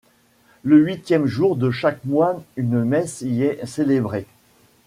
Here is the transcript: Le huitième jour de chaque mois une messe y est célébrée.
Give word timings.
Le 0.63 0.77
huitième 0.79 1.27
jour 1.27 1.55
de 1.55 1.69
chaque 1.69 2.03
mois 2.05 2.41
une 2.55 2.83
messe 2.83 3.21
y 3.21 3.43
est 3.43 3.67
célébrée. 3.67 4.25